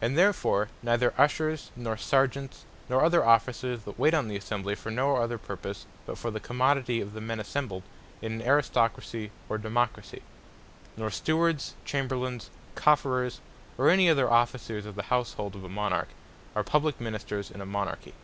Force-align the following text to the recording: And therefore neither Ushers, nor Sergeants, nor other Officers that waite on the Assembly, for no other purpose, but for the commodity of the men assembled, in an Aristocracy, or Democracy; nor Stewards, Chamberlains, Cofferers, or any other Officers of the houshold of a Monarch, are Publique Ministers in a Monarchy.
And 0.00 0.18
therefore 0.18 0.68
neither 0.82 1.14
Ushers, 1.16 1.70
nor 1.76 1.96
Sergeants, 1.96 2.64
nor 2.88 3.04
other 3.04 3.24
Officers 3.24 3.84
that 3.84 3.96
waite 3.96 4.12
on 4.12 4.26
the 4.26 4.34
Assembly, 4.36 4.74
for 4.74 4.90
no 4.90 5.14
other 5.14 5.38
purpose, 5.38 5.86
but 6.06 6.18
for 6.18 6.32
the 6.32 6.40
commodity 6.40 7.00
of 7.00 7.12
the 7.12 7.20
men 7.20 7.38
assembled, 7.38 7.84
in 8.20 8.32
an 8.32 8.42
Aristocracy, 8.42 9.30
or 9.48 9.56
Democracy; 9.58 10.22
nor 10.96 11.08
Stewards, 11.08 11.74
Chamberlains, 11.84 12.50
Cofferers, 12.74 13.38
or 13.78 13.90
any 13.90 14.10
other 14.10 14.28
Officers 14.28 14.86
of 14.86 14.96
the 14.96 15.04
houshold 15.04 15.54
of 15.54 15.62
a 15.62 15.68
Monarch, 15.68 16.08
are 16.56 16.64
Publique 16.64 17.00
Ministers 17.00 17.48
in 17.48 17.60
a 17.60 17.64
Monarchy. 17.78 18.14